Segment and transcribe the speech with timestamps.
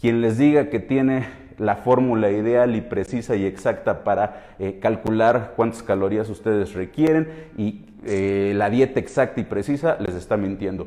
[0.00, 1.26] Quien les diga que tiene
[1.56, 7.84] la fórmula ideal y precisa y exacta para eh, calcular cuántas calorías ustedes requieren y
[8.06, 10.86] eh, la dieta exacta y precisa, les está mintiendo.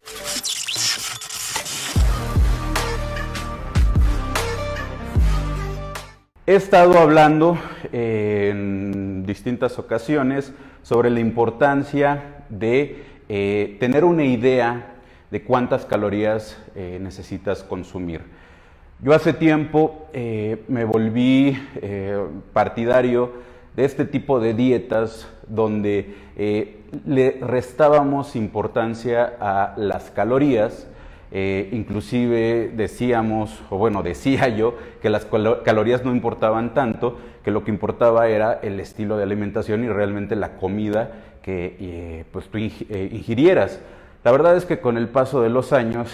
[6.45, 7.57] He estado hablando
[7.91, 10.53] en distintas ocasiones
[10.83, 14.95] sobre la importancia de eh, tener una idea
[15.31, 18.21] de cuántas calorías necesitas consumir.
[19.03, 22.23] Yo hace tiempo eh, me volví eh,
[22.53, 23.31] partidario
[23.75, 30.87] de este tipo de dietas donde eh, le restábamos importancia a las calorías,
[31.31, 37.71] inclusive decíamos, o bueno, decía yo, que las calorías no importaban tanto, que lo que
[37.71, 41.11] importaba era el estilo de alimentación y realmente la comida
[41.41, 43.79] que pues tú ingirieras.
[44.23, 46.13] La verdad es que con el paso de los años,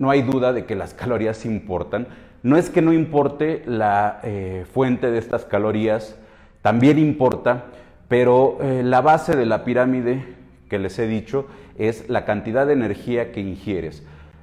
[0.00, 2.08] no hay duda de que las calorías importan.
[2.42, 6.16] No es que no importe la eh, fuente de estas calorías,
[6.62, 7.66] también importa,
[8.08, 10.24] pero eh, la base de la pirámide
[10.70, 14.02] que les he dicho es la cantidad de energía que ingieres.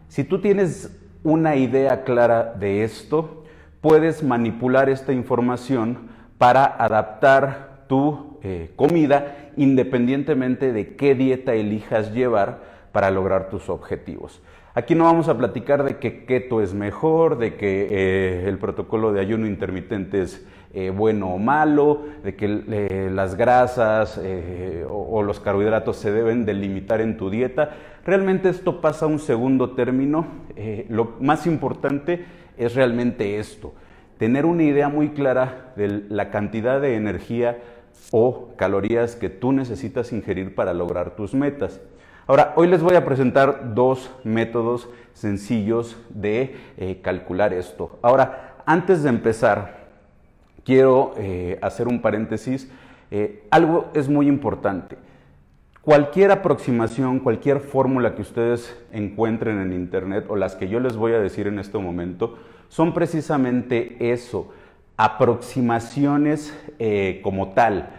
[0.10, 3.44] Si tú tienes una idea clara de esto,
[3.82, 5.98] puedes manipular esta información
[6.38, 14.42] para adaptar tu eh, comida independientemente de qué dieta elijas llevar para lograr tus objetivos.
[14.74, 19.14] Aquí no vamos a platicar de que keto es mejor, de que eh, el protocolo
[19.14, 24.20] de ayuno intermitente es eh, bueno o malo, de que eh, las grasas
[24.90, 27.76] o, los carbohidratos se deben delimitar en tu dieta.
[28.04, 30.26] Realmente esto pasa a un segundo término.
[30.90, 32.26] lo más importante
[32.58, 33.76] es realmente esto,
[34.18, 37.60] tener una idea muy clara de la cantidad de energía
[38.10, 41.80] o calorías que tú necesitas ingerir para lograr tus metas.
[42.28, 48.00] Ahora, hoy les voy a presentar dos métodos sencillos de eh, calcular esto.
[48.02, 49.88] Ahora, antes de empezar,
[50.66, 52.70] quiero eh, hacer un paréntesis.
[53.12, 54.98] Eh, algo es muy importante.
[55.82, 61.14] Cualquier aproximación, cualquier fórmula que ustedes encuentren en Internet o las que yo les voy
[61.14, 62.38] a decir en este momento,
[62.68, 64.52] son precisamente eso,
[64.98, 66.54] aproximaciones
[67.24, 67.90] como tal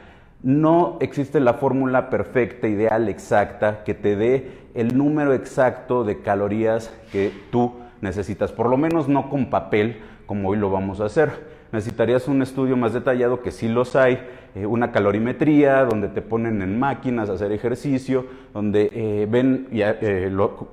[0.42, 6.92] no existe la fórmula perfecta, ideal, exacta, que te dé el número exacto de calorías
[7.10, 11.58] que tú necesitas, por lo menos no con papel, como hoy lo vamos a hacer.
[11.72, 14.18] Necesitarías un estudio más detallado, que sí los hay,
[14.54, 18.24] eh, una calorimetría, donde te ponen en máquinas a hacer ejercicio,
[18.54, 20.30] donde eh, ven eh,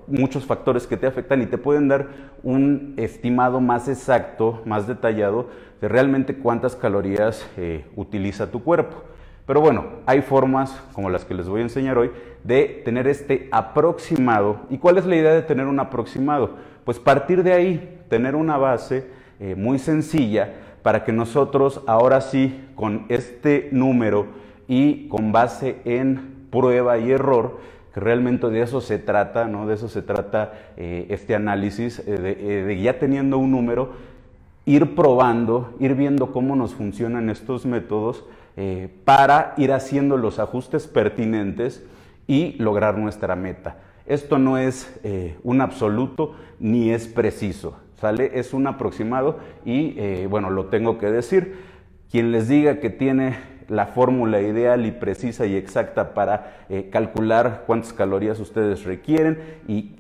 [0.08, 2.08] muchos factores que te afectan y te pueden dar
[2.44, 5.50] un estimado más exacto, más detallado
[5.82, 7.46] de realmente cuántas calorías
[7.96, 9.04] utiliza tu cuerpo.
[9.46, 12.12] Pero bueno, hay formas, como las que les voy a enseñar hoy,
[12.44, 14.62] de tener este aproximado.
[14.70, 16.52] ¿Y cuál es la idea de tener un aproximado?
[16.84, 19.08] Pues partir de ahí, tener una base
[19.40, 24.28] eh, muy sencilla para que nosotros ahora sí, con este número
[24.68, 27.60] y con base en prueba y error,
[27.94, 29.68] que realmente de eso se trata, ¿no?
[29.68, 33.94] De eso se trata eh, este análisis, eh, de ya teniendo un número,
[34.66, 38.26] ir probando, ir viendo cómo nos funcionan estos métodos
[38.58, 41.84] eh, para ir haciendo los ajustes pertinentes
[42.26, 43.80] y lograr nuestra meta.
[44.06, 48.32] Esto no es eh, un absoluto ni es preciso, ¿sale?
[48.36, 51.58] Es un aproximado y eh, bueno, lo tengo que decir.
[52.10, 57.92] Quien les diga que tiene la fórmula ideal y precisa y exacta para calcular cuántas
[57.94, 59.96] calorías ustedes requieren y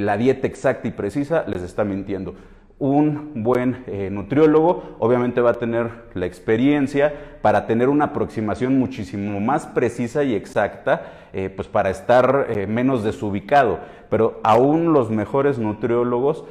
[0.00, 2.36] la dieta exacta y precisa, les está mintiendo
[2.82, 9.38] un buen eh, nutriólogo obviamente va a tener la experiencia para tener una aproximación muchísimo
[9.38, 13.78] más precisa y exacta, eh, pues para estar eh, menos desubicado.
[14.10, 16.44] Pero aún los mejores nutriólogos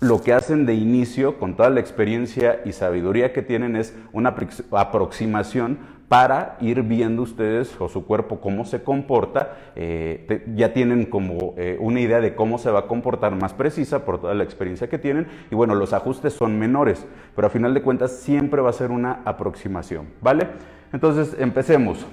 [0.00, 4.34] lo que hacen de inicio, con toda la experiencia y sabiduría que tienen, es una
[4.70, 11.54] aproximación para ir viendo ustedes o su cuerpo cómo se comporta, eh, ya tienen como
[11.58, 14.88] eh, una idea de cómo se va a comportar más precisa por toda la experiencia
[14.88, 17.06] que tienen y bueno, los ajustes son menores,
[17.36, 20.48] pero a final de cuentas siempre va a ser una aproximación, ¿vale?
[20.94, 22.06] Entonces, empecemos.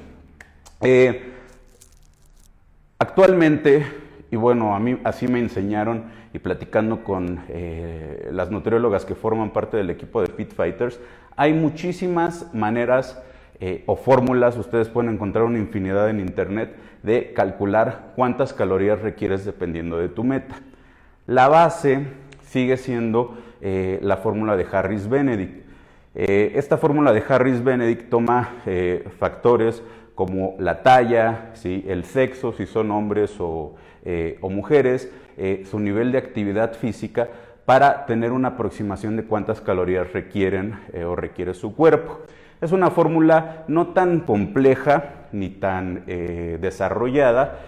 [0.82, 1.32] Eh,
[3.00, 3.86] actualmente,
[4.30, 6.04] y bueno, a mí así me enseñaron
[6.34, 7.40] y platicando con
[8.30, 11.00] las nutriólogas que forman parte del equipo de Fit Fighters,
[11.38, 13.22] hay muchísimas maneras
[13.60, 19.46] eh, o fórmulas, ustedes pueden encontrar una infinidad en internet de calcular cuántas calorías requieres
[19.46, 20.56] dependiendo de tu meta.
[21.26, 22.06] La base
[22.48, 25.64] sigue siendo eh, la fórmula de Harris-Benedict.
[26.16, 28.56] Eh, esta fórmula de Harris-Benedict toma
[29.20, 29.84] factores
[30.16, 33.76] como la talla, el sexo, si son hombres o,
[34.42, 35.12] o mujeres,
[35.70, 37.28] su nivel de actividad física,
[37.66, 42.22] para tener una aproximación de cuántas calorías requieren o requiere su cuerpo.
[42.62, 47.60] Es una fórmula no tan compleja ni tan eh, desarrollada,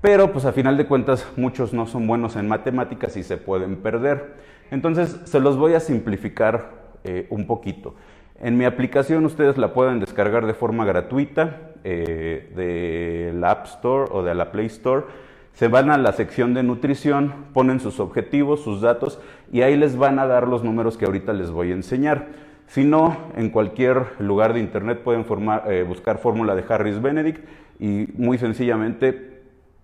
[0.00, 3.76] pero pues a final de cuentas muchos no son buenos en matemáticas y se pueden
[3.76, 4.34] perder.
[4.70, 6.70] Entonces se los voy a simplificar
[7.04, 7.94] eh, un poquito.
[8.40, 14.10] En mi aplicación ustedes la pueden descargar de forma gratuita eh, de la App Store
[14.10, 15.04] o de la Play Store.
[15.52, 19.20] Se van a la sección de nutrición, ponen sus objetivos, sus datos
[19.52, 22.26] y ahí les van a dar los números que ahorita les voy a enseñar.
[22.66, 25.24] Si no, en cualquier lugar de internet pueden
[25.66, 27.44] eh, buscar fórmula de Harris Benedict
[27.78, 29.42] y muy sencillamente,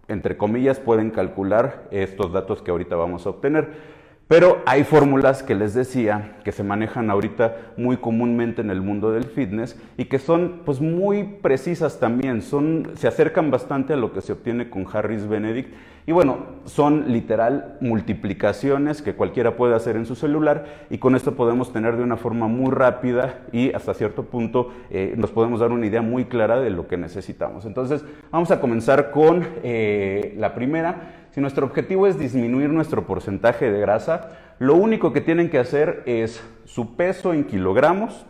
[0.09, 4.00] entre comillas, pueden calcular estos datos que ahorita vamos a obtener.
[4.31, 9.11] Pero hay fórmulas que les decía que se manejan ahorita muy comúnmente en el mundo
[9.11, 14.13] del fitness y que son pues muy precisas también, son, se acercan bastante a lo
[14.13, 15.75] que se obtiene con Harris Benedict.
[16.07, 21.35] Y bueno, son literal multiplicaciones que cualquiera puede hacer en su celular y con esto
[21.35, 25.73] podemos tener de una forma muy rápida y hasta cierto punto eh, nos podemos dar
[25.73, 27.65] una idea muy clara de lo que necesitamos.
[27.67, 33.71] Entonces vamos a comenzar con eh, la primera si nuestro objetivo es disminuir nuestro porcentaje
[33.71, 38.27] de grasa, lo único que tienen que hacer es su peso en kilogramos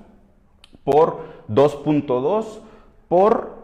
[0.85, 2.61] por 2.2
[3.08, 3.61] por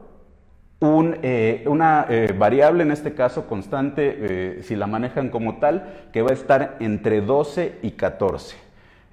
[0.83, 6.23] eh, una eh, variable, en este caso constante, eh, si la manejan como tal, que
[6.23, 8.66] va a estar entre 12 y 14.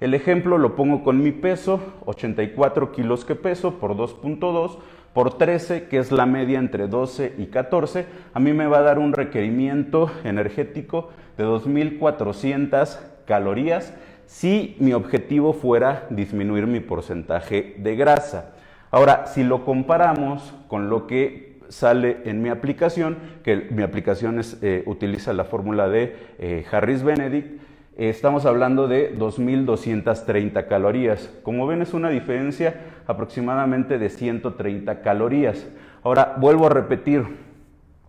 [0.04, 4.76] El ejemplo lo pongo con mi peso, 84 kilos que peso por 2.2
[5.14, 8.04] por 13, que es la media entre 12 y 14,
[8.34, 11.08] a mí me va a dar un requerimiento energético
[11.38, 13.94] de 2.400 calorías
[14.26, 18.52] si mi objetivo fuera disminuir mi porcentaje de grasa.
[18.90, 24.82] Ahora, si lo comparamos con lo que sale en mi aplicación, que mi aplicación eh,
[24.84, 27.64] utiliza la fórmula de eh, Harris Benedict,
[27.96, 31.30] estamos hablando de 2.230 calorías.
[31.42, 35.66] Como ven es una diferencia aproximadamente de 130 calorías.
[36.02, 37.24] Ahora, vuelvo a repetir,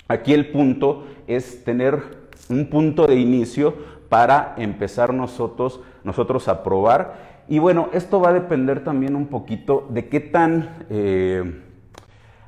[0.08, 2.02] aquí el punto es tener
[2.50, 3.76] un punto de inicio
[4.10, 7.44] para empezar nosotros, nosotros a probar.
[7.48, 11.62] Y bueno, esto va a depender también un poquito de qué tan eh,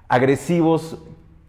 [0.08, 1.04] agresivos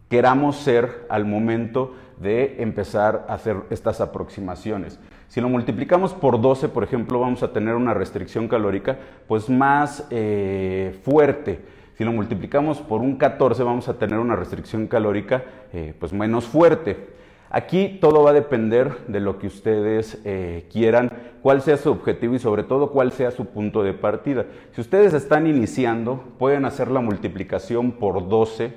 [0.08, 4.98] queramos ser al momento de empezar a hacer estas aproximaciones.
[5.28, 10.06] Si lo multiplicamos por 12, por ejemplo, vamos a tener una restricción calórica pues más
[10.10, 11.60] eh, fuerte.
[11.98, 15.44] Si lo multiplicamos por un 14, vamos a tener una restricción calórica
[15.74, 17.18] eh, pues menos fuerte.
[17.50, 21.10] Aquí todo va a depender de lo que ustedes eh, quieran,
[21.42, 24.46] cuál sea su objetivo y sobre todo cuál sea su punto de partida.
[24.72, 28.72] Si ustedes están iniciando, pueden hacer la multiplicación por 12,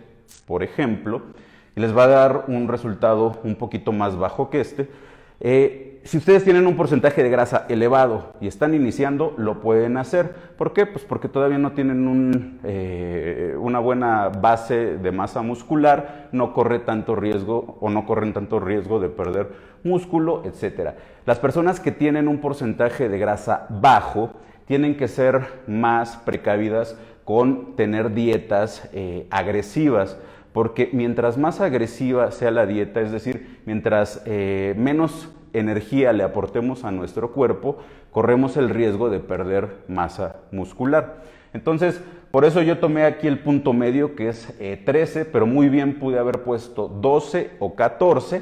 [0.46, 1.22] por ejemplo,
[1.78, 4.90] y les va a dar un resultado un poquito más bajo que este.
[6.04, 10.34] Si ustedes tienen un porcentaje de grasa elevado y están iniciando, lo pueden hacer.
[10.58, 10.88] ¿Por qué?
[10.88, 17.16] Pues porque todavía no tienen eh, una buena base de masa muscular, no corre tanto
[17.16, 19.50] riesgo o no corren tanto riesgo de perder
[19.84, 20.96] músculo, etc.
[21.26, 24.32] Las personas que tienen un porcentaje de grasa bajo
[24.66, 30.18] tienen que ser más precavidas con tener dietas eh, agresivas
[30.52, 36.84] porque mientras más agresiva sea la dieta, es decir, mientras eh, menos energía le aportemos
[36.84, 37.78] a nuestro cuerpo,
[38.12, 41.24] corremos el riesgo de perder masa muscular.
[41.54, 44.54] Entonces, por eso yo tomé aquí el punto medio que es
[44.86, 48.42] 13, eh, pero muy bien pude haber puesto 12 o 14.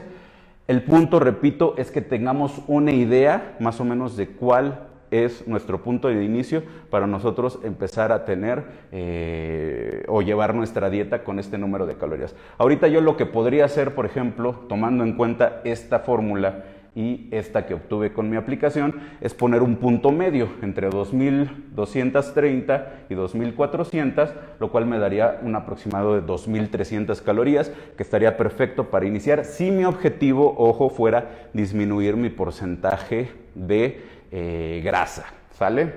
[0.68, 5.82] El punto, repito, es que tengamos una idea más o menos de cuál es nuestro
[5.82, 6.62] punto de inicio
[6.92, 12.36] para nosotros empezar a tener eh, o llevar nuestra dieta con este número de calorías.
[12.58, 16.64] Ahorita yo lo que podría hacer, por ejemplo, tomando en cuenta esta fórmula
[16.96, 23.14] y esta que obtuve con mi aplicación, es poner un punto medio entre 2.230 y
[23.14, 29.46] 2.400, lo cual me daría un aproximado de 2.300 calorías, que estaría perfecto para iniciar
[29.46, 35.94] si mi objetivo, ojo, fuera disminuir mi porcentaje de eh, grasa, ¿sale?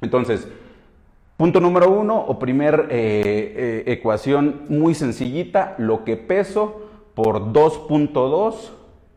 [0.00, 0.48] Entonces,
[1.36, 8.70] punto número uno o primer eh, eh, ecuación muy sencillita, lo que peso por 2.2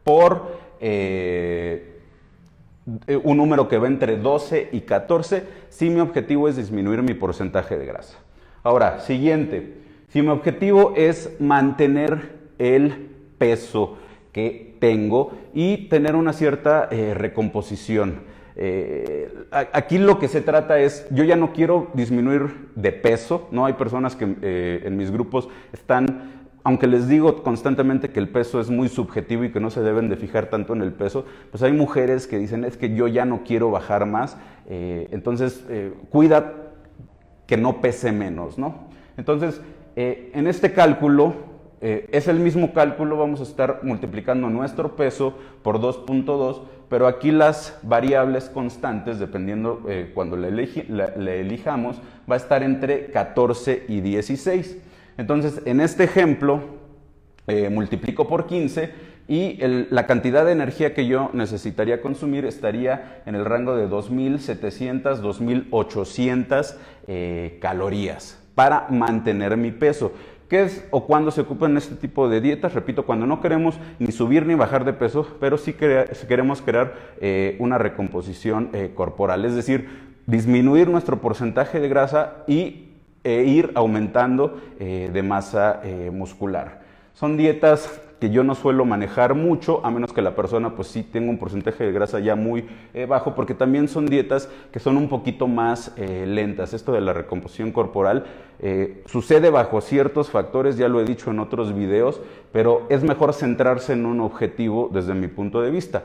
[0.04, 0.65] por
[3.24, 7.78] un número que va entre 12 y 14 si mi objetivo es disminuir mi porcentaje
[7.78, 8.18] de grasa.
[8.64, 9.76] Ahora, siguiente,
[10.10, 13.98] si mi objetivo es mantener el peso
[14.32, 18.36] que tengo y tener una cierta recomposición.
[18.58, 23.66] Eh, aquí lo que se trata es, yo ya no quiero disminuir de peso, ¿no?
[23.66, 28.60] Hay personas que eh, en mis grupos están aunque les digo constantemente que el peso
[28.60, 31.62] es muy subjetivo y que no se deben de fijar tanto en el peso, pues
[31.62, 34.36] hay mujeres que dicen es que yo ya no quiero bajar más,
[34.68, 36.54] eh, entonces eh, cuida
[37.46, 38.88] que no pese menos, ¿no?
[39.16, 39.62] Entonces,
[39.96, 45.80] eh, en este cálculo, es el mismo cálculo, vamos a estar multiplicando nuestro peso por
[45.80, 49.84] 2.2, pero aquí las variables constantes, dependiendo
[50.16, 50.50] cuando le
[51.42, 54.80] elijamos, va a estar entre 14 y 16.
[55.18, 56.62] Entonces, en este ejemplo,
[57.48, 58.92] eh, multiplico por 15
[59.28, 59.58] y
[59.90, 66.76] la cantidad de energía que yo necesitaría consumir estaría en el rango de 2.700, 2.800
[67.08, 70.12] eh, calorías para mantener mi peso.
[70.50, 72.74] ¿Qué es o cuándo se ocupan este tipo de dietas?
[72.74, 77.56] Repito, cuando no queremos ni subir ni bajar de peso, pero sí queremos crear eh,
[77.60, 79.88] una recomposición corporal, es decir,
[80.28, 82.85] disminuir nuestro porcentaje de grasa y
[83.26, 86.82] e ir aumentando eh, de masa eh, muscular.
[87.16, 91.02] Son dietas que yo no suelo manejar mucho, a menos que la persona pues sí
[91.02, 94.96] tenga un porcentaje de grasa ya muy eh, bajo, porque también son dietas que son
[94.96, 96.74] un poquito más lentas.
[96.74, 98.26] Esto de la recomposición corporal
[99.06, 102.22] sucede bajo ciertos factores, ya lo he dicho en otros videos,
[102.54, 106.04] pero es mejor centrarse en un objetivo desde mi punto de vista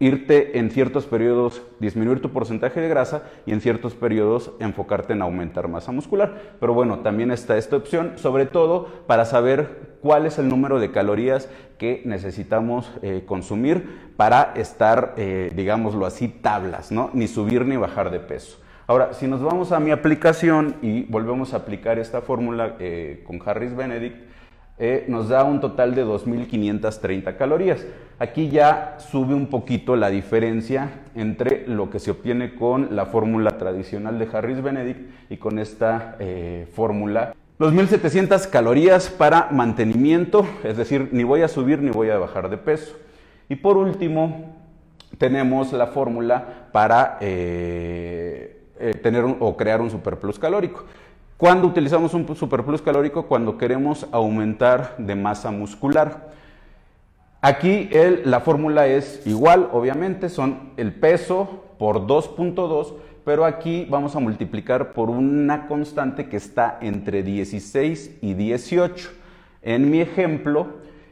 [0.00, 5.22] irte en ciertos periodos, disminuir tu porcentaje de grasa y en ciertos periodos enfocarte en
[5.22, 6.56] aumentar masa muscular.
[6.60, 10.92] Pero bueno, también está esta opción, sobre todo para saber cuál es el número de
[10.92, 17.10] calorías que necesitamos eh, consumir para estar, eh, digámoslo así, tablas, ¿no?
[17.12, 18.58] Ni subir ni bajar de peso.
[18.86, 23.38] Ahora, si nos vamos a mi aplicación y volvemos a aplicar esta fórmula eh, con
[23.44, 24.16] Harris Benedict,
[24.80, 27.84] eh, nos da un total de 2.530 calorías.
[28.20, 33.58] Aquí ya sube un poquito la diferencia entre lo que se obtiene con la fórmula
[33.58, 37.34] tradicional de Harris Benedict y con esta eh, fórmula.
[37.58, 42.56] 2.700 calorías para mantenimiento, es decir, ni voy a subir ni voy a bajar de
[42.56, 42.96] peso.
[43.48, 44.54] Y por último,
[45.18, 48.62] tenemos la fórmula para eh,
[49.02, 50.84] tener o crear un superplus calórico.
[51.38, 53.26] ¿Cuándo utilizamos un superplus calórico?
[53.26, 56.32] Cuando queremos aumentar de masa muscular.
[57.40, 57.88] Aquí
[58.24, 62.92] la fórmula es igual, obviamente, son el peso por 2.2,
[63.24, 69.08] pero aquí vamos a multiplicar por una constante que está entre 16 y 18.
[69.62, 70.66] En mi ejemplo,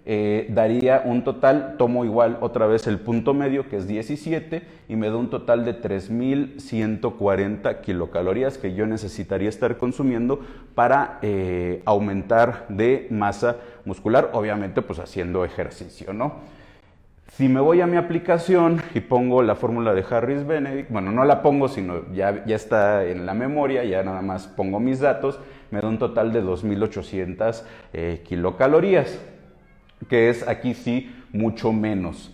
[0.08, 4.94] eh, daría un total, tomo igual otra vez el punto medio que es 17 y
[4.94, 10.38] me da un total de 3.140 kilocalorías que yo necesitaría estar consumiendo
[10.76, 16.34] para eh, aumentar de masa muscular, obviamente pues haciendo ejercicio, ¿no?
[17.32, 21.24] Si me voy a mi aplicación y pongo la fórmula de Harris Benedict, bueno, no
[21.24, 25.40] la pongo, sino ya, ya está en la memoria, ya nada más pongo mis datos,
[25.72, 29.18] me da un total de 2.800 eh, kilocalorías
[30.08, 32.32] que es aquí sí mucho menos.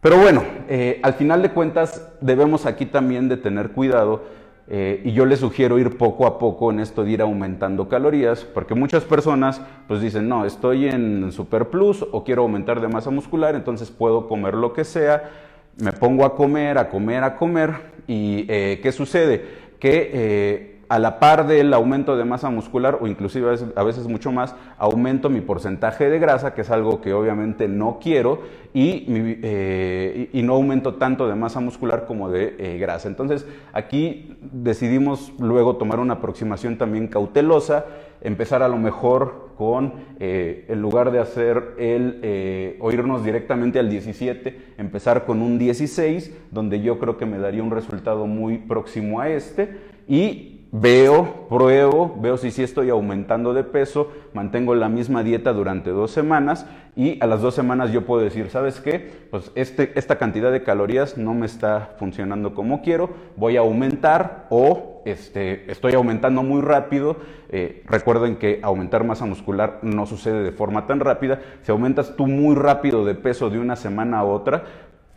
[0.00, 4.24] Pero bueno, eh, al final de cuentas debemos aquí también de tener cuidado
[4.68, 8.44] eh, y yo les sugiero ir poco a poco en esto de ir aumentando calorías,
[8.44, 13.10] porque muchas personas pues dicen, no, estoy en Super Plus o quiero aumentar de masa
[13.10, 15.30] muscular, entonces puedo comer lo que sea,
[15.76, 17.74] me pongo a comer, a comer, a comer,
[18.06, 19.66] y eh, ¿qué sucede?
[19.78, 24.54] Que a la par del aumento de masa muscular o inclusive a veces, mucho más,
[24.78, 28.40] aumento mi porcentaje de grasa, que es algo que obviamente no quiero,
[28.72, 33.08] y, eh, no aumento tanto de masa muscular como de eh, grasa.
[33.08, 37.86] Entonces aquí decidimos luego tomar una aproximación también cautelosa,
[38.20, 43.90] empezar a lo mejor con, eh, en lugar de hacer el, o irnos directamente al
[43.90, 49.20] 17, empezar con un 16, donde yo creo que me daría un resultado muy próximo
[49.20, 49.96] a este.
[50.06, 55.90] Y Veo, pruebo, veo si sí estoy aumentando de peso, mantengo la misma dieta durante
[55.90, 59.28] dos semanas y a las dos semanas yo puedo decir, ¿sabes qué?
[59.30, 64.46] Pues este, esta cantidad de calorías no me está funcionando como quiero, voy a aumentar
[64.50, 67.16] o este, estoy aumentando muy rápido.
[67.48, 71.40] Eh, recuerden que aumentar masa muscular no sucede de forma tan rápida.
[71.62, 74.64] Si aumentas tú muy rápido de peso de una semana a otra,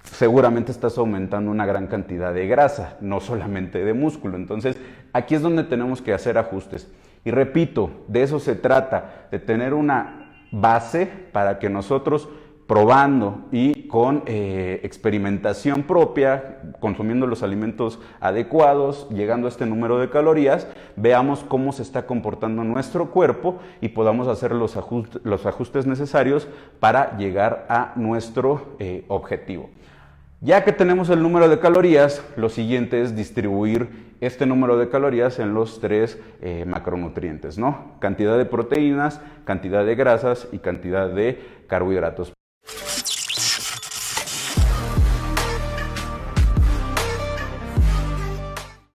[0.03, 4.38] seguramente estás aumentando una gran cantidad de grasa, no solamente de músculo.
[4.38, 4.77] Entonces,
[5.13, 6.92] aquí es donde tenemos que hacer ajustes.
[7.25, 12.30] Y repito, de eso se trata, de tener una base para que nosotros
[12.70, 20.12] probando y con eh, experimentación propia, consumiendo los alimentos adecuados, llegando a este número de
[20.12, 26.48] calorías, veamos cómo se está comportando nuestro cuerpo y podamos hacer los, ajustes, necesarios
[26.80, 29.72] para llegar a nuestro eh, objetivo.
[30.41, 33.89] Ya que tenemos el número de calorías, lo siguiente es distribuir
[34.22, 37.98] este número de calorías en los tres eh, macronutrientes, ¿no?
[38.00, 42.31] Cantidad de proteínas, cantidad de grasas y cantidad de carbohidratos.